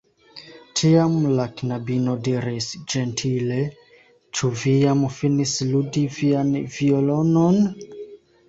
[0.79, 3.59] Tiam la knabino diris ĝentile:
[4.39, 7.63] "Ĉu vi jam finis ludi vian violonon?"